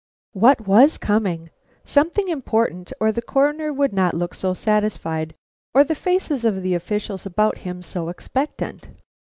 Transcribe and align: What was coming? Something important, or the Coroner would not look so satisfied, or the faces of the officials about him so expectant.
What 0.33 0.65
was 0.65 0.97
coming? 0.97 1.51
Something 1.85 2.27
important, 2.27 2.91
or 2.99 3.11
the 3.11 3.21
Coroner 3.21 3.71
would 3.71 3.93
not 3.93 4.15
look 4.15 4.33
so 4.33 4.55
satisfied, 4.55 5.35
or 5.75 5.83
the 5.83 5.93
faces 5.93 6.43
of 6.43 6.63
the 6.63 6.73
officials 6.73 7.27
about 7.27 7.59
him 7.59 7.83
so 7.83 8.09
expectant. 8.09 8.89